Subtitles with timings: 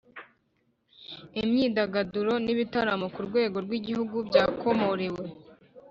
[1.41, 5.25] Imyidagaduro n’ ibitaramo ku rwego rw ‘Igihugu byakomorewe